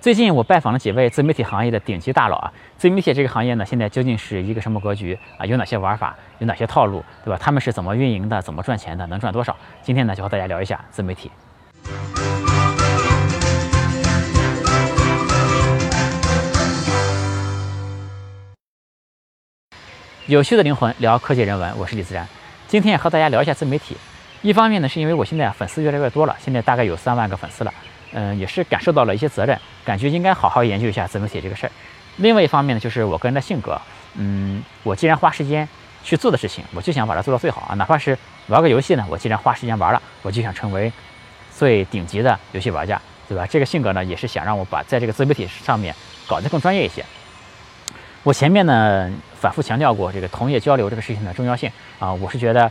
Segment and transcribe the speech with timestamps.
[0.00, 5.44] 最近我拜访了几位自媒体行业的顶级大佬啊，自媒体这个行业呢，现在究竟是一个什么格局啊？
[5.44, 6.16] 有哪些玩法？
[6.38, 7.04] 有哪些套路？
[7.22, 7.38] 对吧？
[7.38, 8.40] 他们是怎么运营的？
[8.40, 9.06] 怎么赚钱的？
[9.08, 9.54] 能赚多少？
[9.82, 11.30] 今天呢，就和大家聊一下自媒体。
[20.24, 22.26] 有趣的灵魂聊科技人文，我是李自然。
[22.66, 23.98] 今天也和大家聊一下自媒体。
[24.40, 27.74] 一方面呢，是因为我现在粉丝越来越多了，现在大概有三万个粉丝了。
[28.12, 31.72] 嗯，也是感受到了一些责任，感觉应该好好研究一下自媒体这个事儿。
[32.16, 33.80] 另外一方面呢，就是我个人的性格，
[34.14, 35.68] 嗯，我既然花时间
[36.02, 37.74] 去做的事情，我就想把它做到最好啊。
[37.74, 40.92] 哪怕是玩个游戏呢，我既然花时间玩了，我就想成为
[41.56, 43.46] 最顶级的游戏玩家，对吧？
[43.46, 45.94] 这个性格呢，也是想让我把在这个自媒体上面
[46.26, 47.04] 搞得更专业一些。
[48.22, 52.70] 我前面呢反复强调过这个同业交流这个事情的重要性啊，我是觉得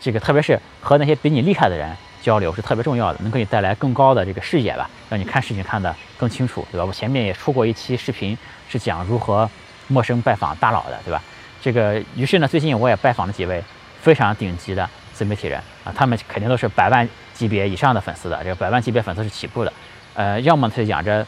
[0.00, 1.94] 这个特别是和那些比你厉害的人。
[2.22, 6.84] 交流是特别重要的，能给你带来更高的这个视野吧，让你看事情看得更清楚，对吧？
[6.84, 8.36] 我前面也出过一期视频，
[8.68, 9.48] 是讲如何
[9.86, 11.22] 陌生拜访大佬的，对吧？
[11.62, 13.62] 这个于是呢，最近我也拜访了几位
[14.00, 19.72] 非常顶级的自媒体人啊，他们肯定都是百万级别以上的粉丝的，这个百万级别粉丝是起步的，
[20.14, 21.26] 呃，要么他就养着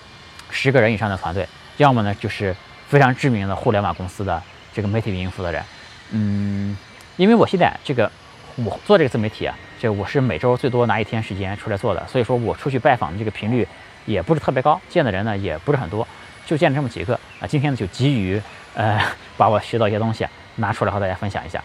[0.51, 2.55] 十个人以上的团队，要么呢就是
[2.89, 5.63] 非常知名的互联网公司的这个媒体运营负责人，
[6.11, 6.77] 嗯，
[7.17, 8.11] 因为我现在这个
[8.57, 9.57] 我做这个自媒体啊。
[9.81, 13.67] 这我是每周最多拿一天时间出来做的，所以说我出去拜访的这个频率
[14.05, 16.07] 也不是特别高，见的人呢也不是很多，
[16.45, 17.47] 就见了这么几个啊。
[17.49, 18.39] 今天呢就急于
[18.75, 19.01] 呃
[19.39, 21.65] 把我学到一些东西拿出来和大家分享一下。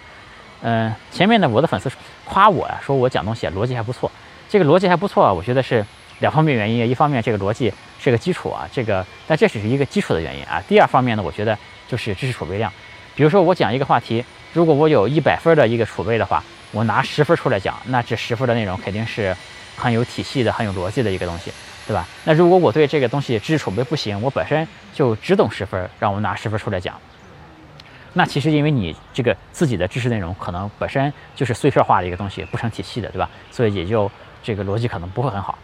[0.62, 1.92] 嗯，前面呢我的粉丝
[2.24, 4.10] 夸我呀，说我讲东西逻辑还不错，
[4.48, 5.86] 这个逻辑还不错，我觉得是
[6.20, 10.64] 两方面原因，一方面这个逻辑是个基础啊，这个但这只是一个基础的原因啊。
[10.70, 12.72] 第二方面呢，我觉得就是知识储备量，
[13.14, 16.42] 比如说我讲一个话题，如果我有一百分的一个储备的话。
[16.72, 19.36] 我拿十分出来讲，那这十分的内容肯定是
[19.78, 21.52] 很有体系的、很有逻辑的一个东西，
[21.88, 22.06] 对吧？
[22.26, 27.00] 那如果我对这个东西知识储备不行，我本身就只懂十分，让我拿十分出来讲，
[28.14, 33.30] 那其实因为你这个自己的知识内容可能本身就是碎片化的一个东西，不成体系的，对吧？
[33.52, 34.12] 所以也就
[34.44, 35.58] 这个逻辑可能不会很好。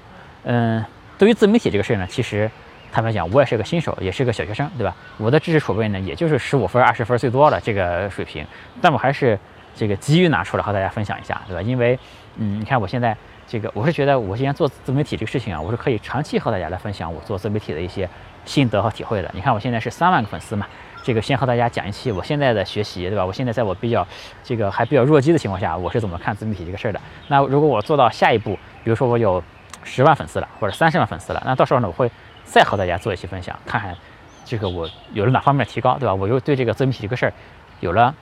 [0.44, 0.84] 嗯，
[1.18, 2.50] 对于自媒体这个事儿呢，其实
[2.92, 4.96] 坦白讲，我也是个新手，也是个小学生，对吧？
[5.18, 8.46] 我的知识储备呢，也就是十五分、二十分最多的这个水平，
[8.82, 9.38] 但我还是。
[9.82, 11.62] 这个机遇拿出来和大家分享一下，对吧？
[11.64, 11.98] 因为，
[12.36, 18.08] 嗯，你看我现在这个，我是觉得我现在做自媒体这个事情啊，我是可以长期和大家来分享我做自媒体的一些
[18.46, 19.32] 心得和体会的。
[19.34, 20.68] 你看我现在是三万个粉丝嘛，
[21.02, 23.26] 这个先和大家讲一期我现在的学习，对吧？
[23.26, 24.08] 我现在在我比较
[24.44, 27.02] 这个还比较弱鸡的情况下，我是怎么看自媒体这个事儿的？
[27.28, 28.54] 那如果我做到下一步，
[28.84, 29.44] 比如说我有
[29.84, 32.08] 十万粉丝了，或者三十万粉丝了，那到时候呢，我会
[32.44, 33.98] 再和大家做一期分享，看看
[34.46, 36.14] 这个我有了哪方面提高，对吧？
[36.14, 37.34] 我又对这个自媒体这个事儿
[37.80, 38.14] 有了。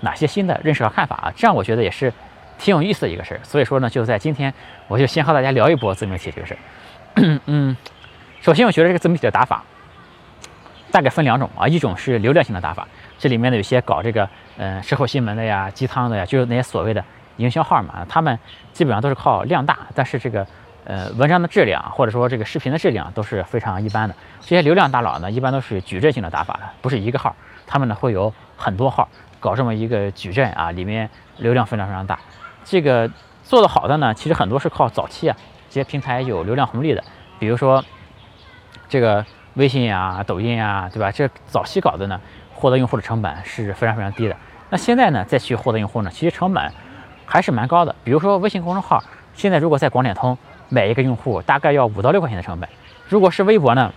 [0.00, 1.32] 哪些新的认识和看法啊？
[1.36, 2.12] 这样我觉得也是
[2.58, 3.40] 挺有意思的一个事儿。
[3.42, 4.52] 所以说呢，就在今天，
[4.88, 7.40] 我就先和大家聊一波自媒体这个事儿。
[7.46, 7.76] 嗯，
[8.40, 9.64] 首先我觉得这个自媒体的打法
[10.92, 12.86] 大概分两种啊，一种是流量型的打法，
[13.18, 17.04] 这里面呢有些搞这个嗯社会新闻的呀、鸡汤的呀，就是那些所谓的
[17.38, 18.38] 营销号嘛，他们
[18.72, 20.46] 基本上都是靠量大，但是这个
[20.84, 24.14] 呃文章的质量或者说这个视频的质量都是非常一般的。
[24.40, 27.34] 这些流量大佬呢，一般都是矩阵型的打法的，不是一个号，
[27.66, 29.08] 他们呢会有很多号。
[29.46, 32.18] 搞这么一个矩阵啊，里面流量非常非常大。
[32.64, 33.08] 这个
[33.44, 35.36] 做得好的呢，其实很多是靠早期啊，
[35.70, 37.04] 这些平台有流量红利的，
[37.38, 37.84] 比如说
[38.88, 39.24] 这个
[39.54, 41.12] 微信呀、抖音啊，对吧？
[41.12, 42.20] 这早期搞的呢，
[42.56, 44.36] 获得用户的成本是非常非常低的。
[44.68, 46.72] 那现在呢，再去获得用户呢，其实成本
[47.24, 47.94] 还是蛮高的。
[48.02, 49.00] 比如说微信公众号，
[49.32, 50.36] 现在如果在广点通
[50.68, 52.68] 买一个用户，大概要五到六块钱的成本。
[53.08, 53.92] 如果是微博呢，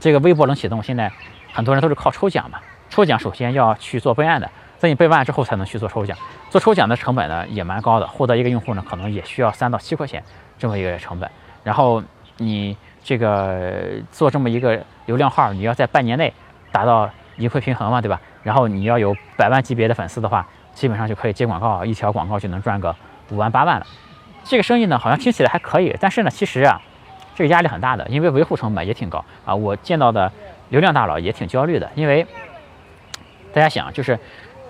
[0.00, 1.12] 这个微博能启动，现在
[1.52, 2.58] 很多人都是靠抽奖嘛。
[2.94, 6.16] 抽奖首先要去做备案的，在你备完之后才能去做抽奖。
[6.48, 10.22] 做抽奖的成本呢也蛮高的，获得一个用户呢可能也需要三到七块钱
[10.56, 11.28] 这么一个成本。
[11.64, 12.00] 然后
[12.36, 13.82] 你这个
[14.12, 16.32] 做这么一个流量号，你要在半年内
[16.70, 18.20] 达到盈亏平衡嘛，对吧？
[18.44, 22.94] 然后你要有百万级别的粉丝的话，基本上就可以接广告，一条广告就能赚个
[23.30, 23.86] 五万八万了。
[24.44, 26.80] 这个生意呢好像听起来还可以，但是呢其实啊
[27.34, 29.52] 这个压力很大的，因为维护成本也挺高啊。
[29.52, 30.30] 我见到的
[30.68, 32.24] 流量大佬也挺焦虑的，因为。
[33.54, 34.18] 大家想，就是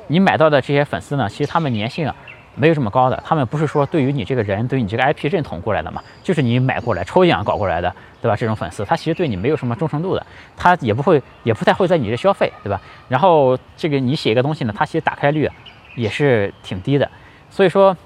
[0.09, 2.15] 你买到的这些粉丝呢，其实他们粘性啊
[2.55, 8.37] 没有这么高的，他们不是说对于你这个人、对于你这个 IP 认同过来的嘛，就是你买过来抽奖搞过来的，对吧？
[8.37, 12.79] 这种粉丝，他其实对你没有什么忠诚度的，他也不会，也不太会在你这消费，对吧？
[13.09, 15.51] 然后这个你写一个东西呢，他其实打开率
[15.97, 17.11] 也是挺低的，
[17.49, 17.97] 所以说。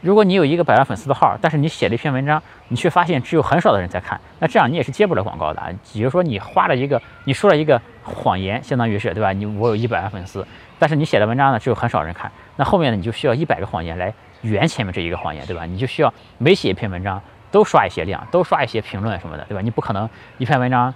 [0.00, 5.60] 如果你有一个百万粉丝的号，但是你写了一篇文章，你却发现只有很少的人在看，那这样你也是接不了广告的。
[5.92, 9.32] 比如说你花了一个，你说了一个谎言，相当于是对吧？
[9.32, 10.46] 你我有一百万粉丝，
[10.78, 14.12] 但是你写的文章呢只有很少人看，那后面呢你就需要一百个谎言来
[14.42, 15.64] 圆前面这一个谎言，对吧？
[15.66, 17.20] 你就需要每写一篇文章
[17.50, 19.60] 都刷一些量，都刷一些评论什么的，对吧？
[19.60, 20.08] 你不可能
[20.38, 20.92] 一篇文章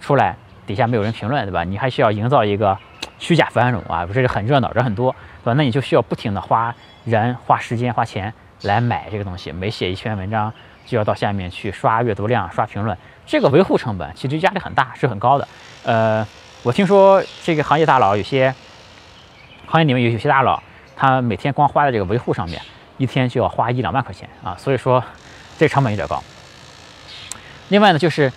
[0.00, 0.36] 出来
[0.66, 1.64] 底下没有人评论，对吧？
[1.64, 2.76] 你还需要营造一个
[3.18, 5.54] 虚假繁荣啊，不是很热闹，人很多，对吧？
[5.56, 6.74] 那你就需要不停的花
[7.04, 10.52] 人、花时间、花钱来买这个东西，每写一篇文章
[10.86, 12.96] 就要到下面去刷阅读量、刷评论，
[13.26, 15.46] 这个维护成本其实压力很大，是很高的。
[15.84, 16.26] 呃，
[16.62, 18.54] 我听说这个行业大佬有些
[19.66, 20.62] 行业里面有有些大佬，
[20.94, 22.60] 他每天光花在这个维护上面，
[22.98, 25.02] 一天就要花一两万块钱啊，所以说
[25.56, 26.22] 这成本有点高。
[27.68, 28.30] 另外呢，就是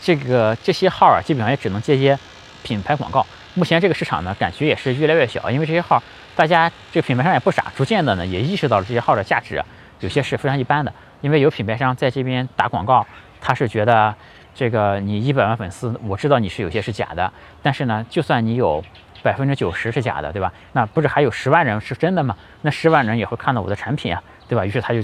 [0.00, 2.18] 这个这些号啊，基本上也只能接些
[2.62, 3.26] 品牌广告。
[3.52, 6.02] 目前这个市场呢，感觉也是越来越小，因为这些号
[6.34, 9.62] 大家这个品牌商也不傻，逐渐的呢也意识到了这些号的价值，
[10.00, 10.90] 有些是非常一般的。
[11.20, 13.06] 因为有品牌商在这边打广告，
[13.38, 14.14] 他是觉得
[14.56, 17.32] 这个你一百万粉丝，我知道你是有些是假的，
[17.62, 18.82] 但是呢，就算你有
[19.22, 20.52] 百分之九十是假的，对吧？
[20.72, 22.34] 那不是还有十万人是真的吗？
[22.62, 24.66] 那十万人也会看到我的产品啊，对吧？
[24.66, 25.00] 于是他就。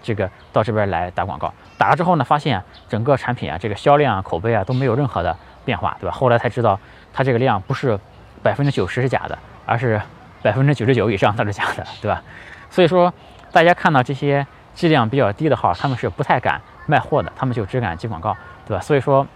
[0.00, 6.12] 这个到这边来打广告，打了之后呢，发现整个产品啊，这个销量啊、口碑啊都没有任何的变化，对吧？
[6.14, 6.78] 后来才知道，
[7.12, 7.98] 它这个量不是
[8.40, 9.36] 百分之九十是假的，
[9.66, 10.00] 而是
[10.40, 12.22] 百分之九十九以上都是假的，对吧？
[12.70, 13.12] 所以说，
[13.50, 18.34] 大家看到这些质量比较低的号，他们是不太敢卖货的，他们就只敢接广告，
[18.68, 18.80] 对吧？
[18.80, 19.26] 所以说，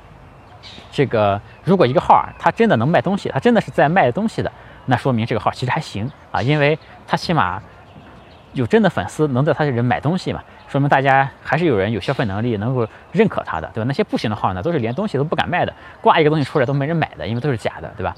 [0.92, 4.52] 这个如果一个号啊，它真的能卖东西，它真的是在卖东西的，
[4.86, 7.60] 那说明这个号其实还行啊，因为它起码。
[8.54, 10.42] 有真的粉丝能在他这里买东西嘛？
[10.68, 13.86] 说明大家还是有人有消费能力，能够认可他的，对吧？
[13.88, 18.14] 那些不行的号呢，都是连东西都不敢卖的，挂一个东西出来都没人买的，因为都是假的，对吧？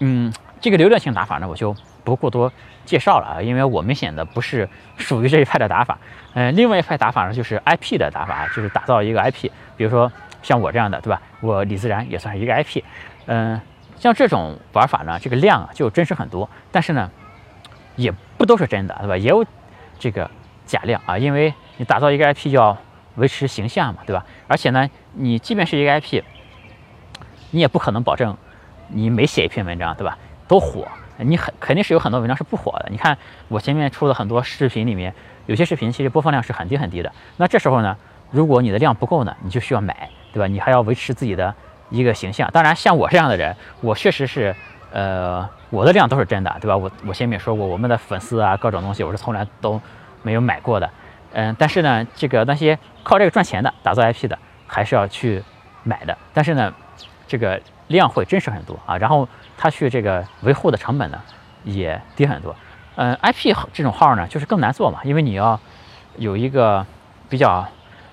[0.00, 1.74] 嗯，这个流量性打法呢，我就
[2.04, 2.52] 不过多
[2.84, 5.98] 介绍了啊，因为我明显的不是属于这一派的打法。
[6.34, 10.10] 嗯，另外一派打法呢，就是 IP 的打法，就是打造一个 IP，比如说
[10.42, 11.20] 像我这样的，对吧？
[11.40, 12.82] 我李自然也算是一个 IP。
[13.26, 13.60] 嗯，
[13.98, 17.10] 像这种玩法呢，这个量啊就真实很多，但是呢。
[17.96, 19.16] 也不都是真的，对吧？
[19.16, 19.46] 也有
[20.00, 20.28] 这个
[20.66, 22.76] 假量啊，因为你打造一个 IP 要
[23.14, 24.26] 维持形象嘛，对吧？
[24.48, 26.24] 而且呢，你即便是一个 IP，
[27.52, 28.36] 你也不可能保证
[28.88, 30.16] 你每写一篇文章，对吧，
[30.46, 30.86] 都火。
[31.18, 32.88] 你很肯定是有很多文章是不火的。
[32.90, 33.16] 你看
[33.48, 35.14] 我前面出的很多视频里面，
[35.46, 37.12] 有些视频其实播放量是很低很低的。
[37.36, 37.96] 那这时候呢，
[38.30, 40.46] 如果你的量不够呢，你就需要买，对吧？
[40.46, 41.54] 你还要维持自己的
[41.90, 42.50] 一个形象。
[42.52, 44.54] 当然，像我这样的人，我确实是。
[44.96, 46.76] 呃，我的量都是真的，对吧？
[46.76, 49.80] 我我前面说过，我们的粉丝啊，各种东西我是从来都
[50.22, 50.88] 没有买过的。
[51.32, 54.38] 嗯，但是呢，这个那些靠这个赚钱的打造 IP 的，
[54.68, 55.42] 还是要去
[55.82, 56.16] 买的。
[56.32, 56.72] 但是呢，
[57.26, 61.20] 这个量会真实很多啊，然后他去这个维护的成本呢
[61.64, 62.54] 也低很多。
[62.96, 65.58] 嗯，IP 这种号呢就是更难做嘛，因为你要
[66.16, 66.86] 有一个
[67.28, 67.66] 比较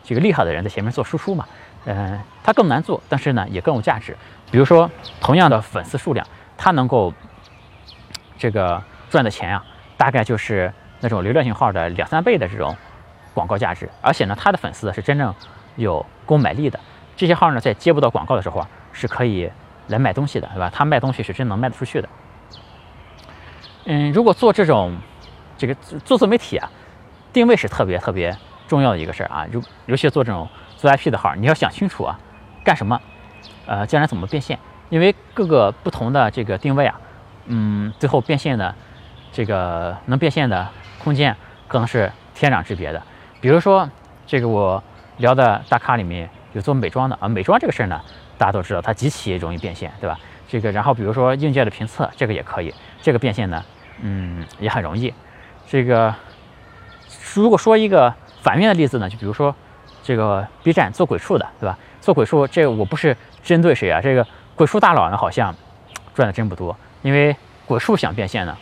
[0.04, 1.46] 这个厉害的人在前面做输出嘛。
[1.86, 4.16] 嗯，它更难做，但是呢也更有价值。
[4.52, 4.90] 比如说
[5.20, 6.26] 同样的粉丝数量。
[6.64, 7.12] 它能够
[8.38, 8.80] 这个
[9.10, 9.66] 赚的钱啊，
[9.98, 12.78] 大概就是那种流量型号的两三倍的这种
[13.34, 15.34] 广告价值，而且呢，它的粉丝是真正
[15.76, 16.80] 有购买力的。
[17.18, 19.50] 这些号呢，在接不到广告的时候啊，是可以
[19.88, 20.70] 来卖东西的，对吧？
[20.74, 22.10] 他卖东西是真能卖得出去的。
[23.86, 24.96] 嗯，如果做这种
[25.58, 25.74] 这个
[26.06, 26.70] 做自媒体啊，
[27.34, 28.36] 定位是特别特别
[28.68, 29.48] 重要的一个事儿啊。
[29.52, 30.48] 尤尤其是做这种
[30.78, 32.20] 做 IP 的号，你要想清楚啊，
[32.64, 33.00] 干什么，
[33.66, 34.58] 呃，将来怎么变现。
[34.90, 37.00] 因为各个不同的这个定位啊，
[37.46, 38.76] 嗯，最后变现的
[39.32, 40.68] 这个能变现的
[41.02, 41.36] 空间
[41.68, 43.02] 可能是天壤之别的。
[43.40, 43.90] 比如说，
[44.28, 44.84] 这个我
[45.18, 48.02] 聊的大咖里面有做美妆的啊，美妆这个事儿呢，
[48.42, 50.20] 大家都知道它极其容易变现，对吧？
[50.50, 53.64] 这个然后比如说硬件的评测，这个也可以，这个变现呢，
[54.02, 55.14] 嗯，也很容易。
[55.70, 56.12] 这个
[57.36, 58.12] 如果说一个
[58.42, 59.56] 反面的例子呢，就比如说
[60.02, 61.78] 这个 B 站做鬼畜的，对吧？
[62.02, 64.26] 做鬼畜，这个我不是针对谁啊，这个。
[64.54, 65.56] 鬼畜大佬呢，好像
[66.14, 68.56] 赚的真不多，因为鬼畜想变现呢，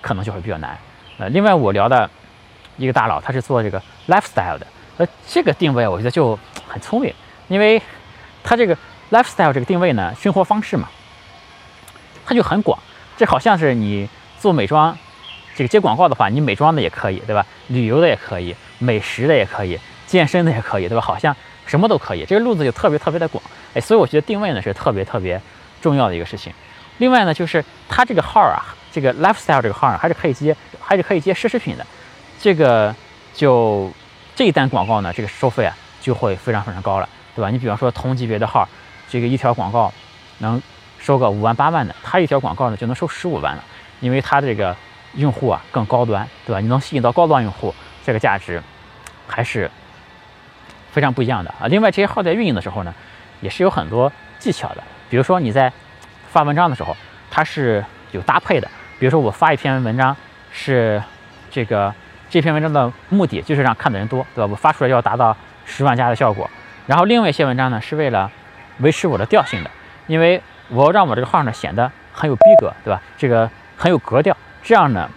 [0.00, 0.76] 可能就会比较难。
[1.18, 2.08] 呃，另外我聊的
[2.76, 4.66] 一个大佬，他是做这个 lifestyle 的，
[4.98, 6.38] 呃，这个定位我觉得就
[6.68, 7.12] 很聪明，
[7.48, 7.82] 因为
[8.44, 8.76] 他这个
[9.10, 10.88] lifestyle 这个定位呢，生活方式嘛，
[12.24, 12.78] 它就很广。
[13.16, 14.96] 这好像是你做美妆，
[15.54, 17.44] 这个接广告的话，你美妆的也可以，对吧？
[17.68, 21.00] 旅游的也可以，美食的也可以，健身的也可以，对吧？
[21.00, 21.36] 好像。
[21.66, 23.40] 什么都可以，这个路子就特别特别的广，
[23.74, 25.40] 哎，所以我觉得定位呢是特别特别
[25.80, 26.52] 重要的一个事情。
[26.98, 31.86] 另外呢，就是它这个号啊，这个 lifestyle 这个号啊，还是可以接，还是可以接奢侈品的。
[32.40, 32.92] 这个
[33.32, 33.88] 就
[34.34, 37.48] 这一单广告呢，这个收费啊就会非常非常高了，对吧？
[37.50, 38.68] 你比方说同级别的号，
[39.10, 39.92] 这个一条广告
[40.38, 40.62] 能
[40.98, 43.62] 收个五万八万的，它一条广告呢就能收十五万了，
[44.00, 44.74] 因为它这个
[45.16, 46.60] 用户啊更高端，对吧？
[46.60, 47.74] 你能吸引到高端用户，
[48.06, 48.62] 这个价值
[49.26, 49.70] 还是。
[50.92, 51.68] 非常不一样的啊！
[51.68, 52.92] 另外，这些号在运营的时候呢，
[53.40, 54.82] 也是有很多技巧的。
[55.08, 55.72] 比如说你在
[56.32, 56.96] 发文章的时候，
[57.30, 58.68] 它是有搭配的。
[58.98, 60.16] 比如说我发一篇文章，
[60.50, 61.00] 是
[61.48, 61.94] 这个
[62.28, 64.48] 这篇文章的目的就是让看的人多，对吧？
[64.50, 66.50] 我发出来要达到十万加的效果。
[66.88, 68.28] 然后另外一些文章呢，是为了
[68.80, 69.70] 维持我的调性的。
[70.06, 73.00] 因为我让我这个号呢显得很有逼格，对吧？
[73.16, 75.08] 这个很有格调，这样呢，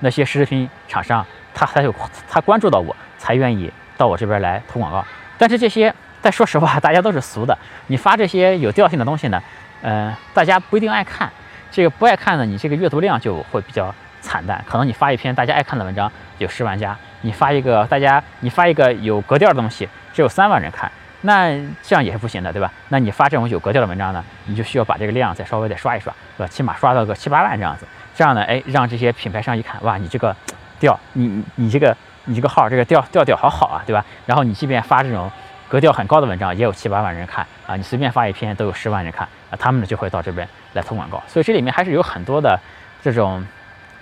[0.00, 1.94] 那些奢侈品厂商他才有
[2.28, 5.04] 他关注到我，才愿意到我这边来投广告。
[5.38, 9.42] 但是这些，但说实话，大家都是俗的，你发这些有调性的东西呢，
[9.82, 11.30] 嗯，大家不一定爱看。
[11.70, 14.62] 这个不爱看呢，你这个阅读量就会比较惨淡。
[14.66, 20.90] 可能你发一篇大家爱看的文章有十万加，你发一个大家你发一个有格调的东西只有三万人看，
[21.26, 21.50] 那
[21.82, 22.72] 这样也是不行的，对吧？
[22.88, 26.48] 那你发这种有格调的文章呢，你就需要把这个量再稍微再刷一刷，对吧？
[26.48, 30.34] 起码刷到个七八万这样子，这样呢，哎，让这些品牌商一看，哇，你这个
[30.80, 34.04] 调，你你这个你这个号这个调调调好好啊，对吧？
[34.24, 35.30] 然后你即便发这种
[35.68, 40.48] 格调很高的文章，也有七八万人看啊，你随便发一篇都有十万人看啊，他们呢就会到这边。
[40.72, 42.60] 来投广告，所以这里面还是有很多的
[43.02, 43.42] 这种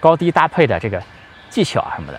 [0.00, 1.00] 高低搭配的这个
[1.48, 2.18] 技巧啊什么的。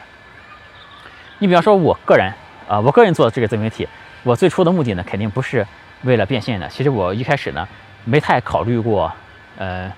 [1.40, 2.32] 你比方说，我个人
[2.66, 3.86] 啊，我个人做的这个自媒体，
[4.26, 5.66] 我最初的目的呢，肯定不是
[6.02, 6.68] 为了变现的。
[6.68, 7.68] 其实我一开始呢，
[8.06, 9.12] 没太考虑过，
[9.56, 9.92] 呃，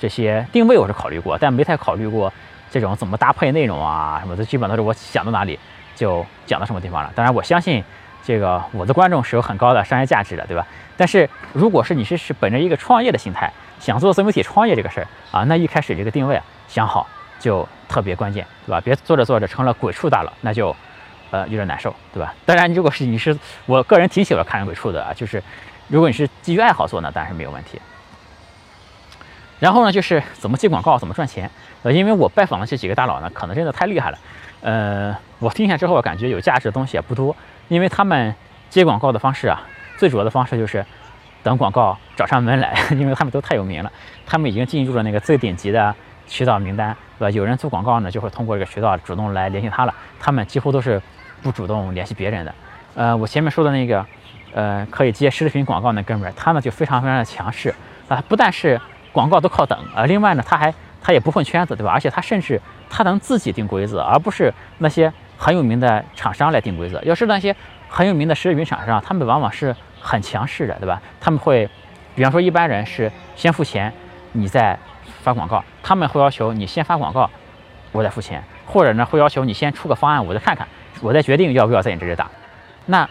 [0.00, 2.32] 这些定位我是考虑过，但没太考虑过
[2.70, 4.42] 这种怎么搭配内容啊什么的。
[4.42, 5.58] 基本都是我想到哪里
[5.94, 7.12] 就讲到什么地方了。
[7.14, 7.84] 当然，我相信
[8.24, 10.66] 这个我的观众是有很高的商业价值的，对吧？
[10.96, 17.06] 但是如果是你是是本着一个创业的心态，想做自媒体创业这个事儿啊，那一开始这个定位想好
[17.38, 18.80] 就特别关键，对吧？
[18.80, 20.74] 别做着做着成了鬼畜大佬，那就
[21.34, 22.32] 呃有点难受，对吧？
[22.46, 23.36] 当然，如果是你是
[23.66, 25.42] 我个人挺喜欢看人鬼畜的啊，就是
[25.88, 27.80] 如果你是基于爱好做呢，当然是没有问题。
[29.58, 31.50] 然后呢，就是怎么接广告，怎么赚钱。
[31.82, 34.18] 呃，因为我拜访的这几个大佬呢，可能真的太厉害了。
[34.60, 37.34] 呃，我听下之后感觉有价值的东西也不多，
[37.68, 38.34] 因为他们
[38.70, 39.60] 接广告的方式啊，
[39.98, 40.84] 最主要的方式就是。
[41.44, 43.92] 等广告找上门来， 因为他们都太有名了，
[44.24, 45.94] 他们已经进入了那个最顶级的
[46.26, 47.30] 渠道名单，对吧？
[47.32, 49.94] 有人做广告呢，就会通过这个渠道主动来联系他了。
[50.18, 50.98] 他们几乎都是
[51.44, 52.54] 不主动联系别人的。
[52.96, 54.04] 呃，我前面说的那个，
[54.54, 57.72] 呃，可以接视频广告那哥们儿，他呢就非常非常的强势
[58.08, 58.80] 啊，不但是
[59.12, 60.72] 广告都靠等啊，另外呢，他还
[61.02, 61.92] 他也不混圈子，对吧？
[61.92, 67.00] 而且他甚至他能自己定规则，而不是那些很有名的厂商来定规则。
[67.04, 67.54] 要是那些
[67.88, 69.76] 很有名的视频厂商，他们往往是。
[70.06, 71.00] 很强势的，对吧？
[71.18, 71.66] 他们会，
[72.14, 73.90] 比方说一般人是先付钱，
[74.32, 74.78] 你再
[75.22, 77.30] 发广告，他们会要求你先发广告，
[77.90, 80.68] 我再付钱，或者呢会要求你先出个方案，我再看看，
[81.00, 82.30] 我再决定要不要在你这里打。
[82.86, 83.08] 那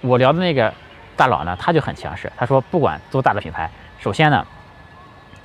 [0.00, 0.72] 我聊的那个
[1.16, 4.46] 大佬呢，他就很强势，他说不管多大的品牌，首先呢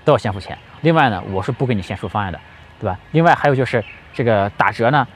[0.04, 2.40] 都要先付钱，另外呢我是不给你先出方案的，
[2.80, 2.98] 对吧？
[3.12, 5.08] 另外还有就是这个打折呢，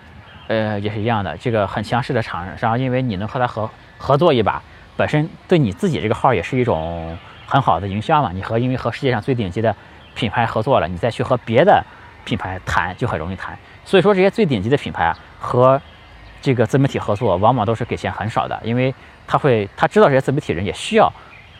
[0.47, 4.61] 呃也是一样的，这个很强势的厂商，因为你能和他合合作一把。
[4.95, 9.75] 本身对你自己这个号也是一种很好的营销嘛，你和因为和世界上最顶级的
[10.13, 11.83] 品牌合作了，你再去和别的
[12.23, 13.57] 品牌谈就很容易谈。
[13.83, 15.81] 所以说这些最顶级的品牌啊和
[16.43, 18.93] 这个自媒体合作，往往都是给钱很少的，因为
[19.25, 21.11] 他会他知道这些自媒体人也需要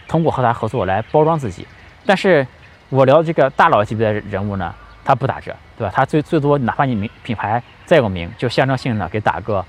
[0.07, 1.65] 通过和他合作来包装自己。
[2.05, 2.45] 但是
[2.89, 4.75] 我聊这个大佬级别的人物呢，
[5.05, 5.93] 他不打折，对吧？
[5.95, 9.65] 他最最多哪怕你名品牌再有名，就象征性的给打个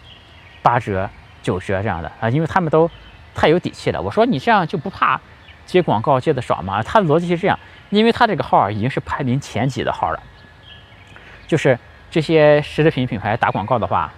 [0.60, 1.08] 八折、
[1.42, 2.90] 九折这样的啊，因为他们都。
[3.36, 4.00] 太有底气了！
[4.00, 5.20] 我说你这样就不怕
[5.66, 6.80] 接广告接的少吗？
[6.84, 7.58] 他的逻辑是这样，
[7.90, 10.22] 因为他这个号已经是排名前几的号了，
[11.48, 11.76] 就是
[12.12, 14.12] 这些奢侈品品牌打广告的话，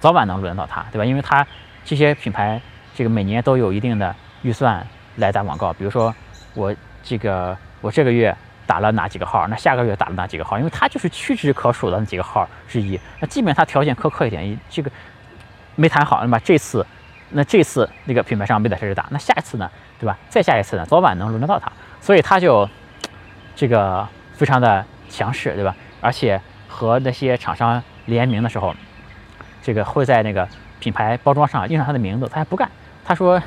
[0.00, 1.04] 早晚能轮到他，对吧？
[1.04, 1.46] 因为他
[1.84, 2.60] 这些品牌
[2.94, 4.84] 这个每年都有一定的预算
[5.16, 6.12] 来打广告，比如说
[6.54, 8.34] 我这个我这个月
[8.66, 12.98] 打了哪几个号，那下个月打了哪几个号，因为他就是屈指可数的那几个号之一。
[13.20, 14.90] 那即便他条件苛刻一点，这个
[15.76, 16.84] 没谈好，那么这次。
[17.32, 20.18] 那这次那个品牌商没在这里打，那下一次呢，对吧？
[20.28, 22.68] 再下一次呢，早晚能轮得到他，所以他就
[23.54, 25.72] 这个非常的强势，对吧？
[26.00, 28.74] 而且和那些厂商联名的时候，
[29.62, 30.46] 这个会在那个
[30.78, 32.70] 品牌包装上印上他的名字，他还不干。
[33.04, 33.42] 他说：“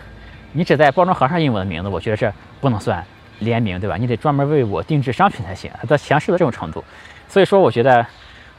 [0.53, 3.03] 你只在包装盒上印我的名字，我觉得这不能算
[3.39, 3.95] 联名，对吧？
[3.97, 6.83] 你得专门为我定制商品才行。”他强势到这种程度，
[7.27, 8.05] 所以说我觉得，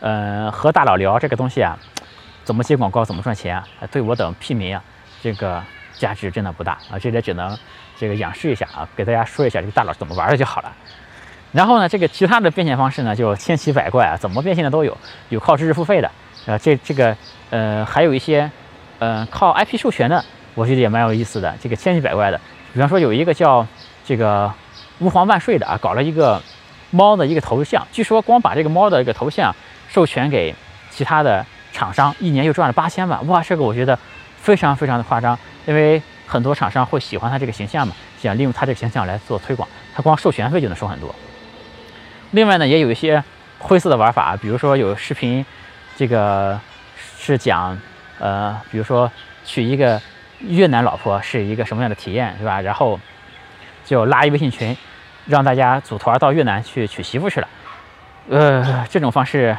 [0.00, 1.78] 呃，和大佬聊这个东西啊，
[2.44, 4.82] 怎么接广告，怎么赚钱啊，对我等屁民啊。
[5.22, 5.62] 这个
[5.94, 7.56] 价值真的不大啊，这里只能
[7.96, 10.70] 这个仰视一下啊，给大家说一下这个大佬怎么玩的就好了。
[11.50, 14.94] 然后呢，这个其他的变现方式呢，就千奇百怪啊，怎么变现的都有，
[15.30, 16.10] 有靠知识付费的，
[16.46, 17.16] 呃，这这个
[17.54, 18.50] 呃，还有一些
[18.98, 20.24] 呃靠 IP 授权的，
[20.56, 22.40] 我觉得也蛮有意思的，这个千奇百怪的。
[22.72, 23.64] 比方说有一个叫
[24.04, 24.52] 这个
[24.98, 26.42] 吾皇万岁的啊，搞了一个
[26.90, 29.54] 猫的一个头像，据说光把这个猫的一个头像
[29.88, 30.52] 授权给
[30.90, 33.96] 其他的厂商，一年就赚了八千万，哇，这个我觉得。
[34.44, 41.14] 非常非常的夸张，因为很多厂商会喜欢他这个形象嘛，想利用他这个形象来做推广，他光授权费就能收很多。
[42.32, 43.24] 另外呢，也有一些
[43.58, 45.46] 灰色的玩法，比如说有视频，
[45.96, 46.60] 这个
[47.24, 47.78] 是讲，
[48.18, 49.10] 呃，比如说
[49.44, 50.00] 娶一个
[50.40, 52.60] 越南老婆是一个什么样的体验，是吧？
[52.60, 53.00] 然后
[53.84, 54.76] 就拉一微信群，
[55.26, 57.48] 让大家组团到越南去娶媳妇去了。
[58.28, 59.56] 呃，这种方式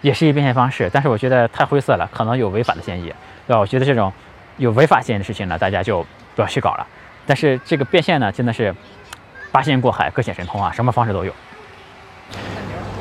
[0.00, 3.12] 也是一变现方式，但是我觉得太灰色了，可能有违法的嫌疑，
[3.46, 3.58] 对吧？
[3.58, 4.12] 我觉得这种
[4.56, 6.86] 有违法嫌疑的事情呢，大家就不要去搞了。
[7.26, 8.74] 但是这个变现呢，真的是
[9.50, 11.32] 八仙过海，各显神通啊，什么方式都有。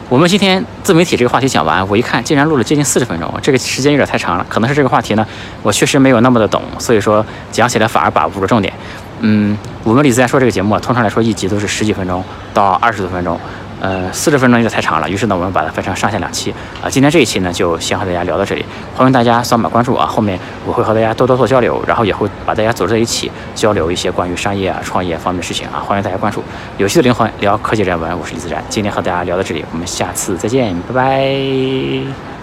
[0.09, 4.45] 我们今天自媒体这个话题讲完，我一看竟然录了接近四十分钟，这个时间有点太长了。
[4.49, 5.23] 可能是这个话题呢，
[5.61, 8.73] 我确实没有那么的懂，所以说讲起来反而把握不住重点。
[9.19, 12.23] 嗯，我们李自然说这个节目，通常来说一集都是十几分钟
[12.55, 13.39] 到二十多分钟。
[13.79, 16.89] 呃，四十分钟有点太长了，于是呢，我们把它分成上下两期啊。
[16.89, 20.05] 今天这一期呢，就先和大家聊到这里，欢迎大家扫码关注啊。
[20.05, 25.79] 后面我会和大家多多做交流，然后也会把大家组织在一起交流一些关于商业啊、创业方面的事情啊。
[25.79, 26.43] 欢迎大家关注
[26.77, 28.63] 有趣的灵魂聊科技人文，我是李自然。
[28.69, 32.38] 今天和大家聊到这里，我们下次再见，拜拜。